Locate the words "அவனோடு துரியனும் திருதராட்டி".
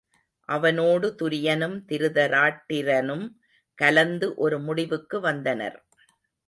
0.49-2.79